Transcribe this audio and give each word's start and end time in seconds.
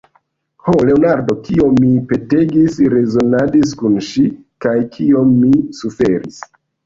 Ho, 0.67 0.71
Leonardo, 0.87 1.33
kiom 1.47 1.75
mi 1.83 1.89
petegis, 2.11 2.79
rezonadis 2.95 3.75
kun 3.81 3.99
ŝi, 4.07 4.25
kaj 4.67 4.75
kiom 4.95 5.37
mi 5.45 5.63
suferis! 5.81 6.41